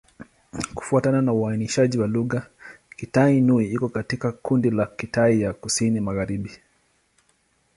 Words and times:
Kufuatana 0.75 1.21
na 1.21 1.33
uainishaji 1.33 1.97
wa 1.97 2.07
lugha, 2.07 2.47
Kitai-Nüa 2.95 3.63
iko 3.63 3.89
katika 3.89 4.31
kundi 4.31 4.69
la 4.71 4.85
Kitai 4.85 5.41
ya 5.41 5.53
Kusini-Magharibi. 5.53 6.49